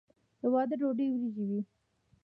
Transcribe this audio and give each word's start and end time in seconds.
د 0.41 0.41
واده 0.53 0.75
ډوډۍ 0.79 1.07
وریجې 1.09 1.43
وي. 1.49 1.61